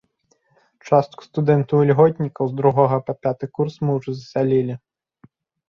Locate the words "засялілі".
4.19-4.73